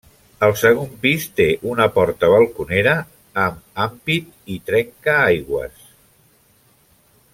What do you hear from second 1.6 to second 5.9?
una porta balconera amb ampit i trenca-aigües.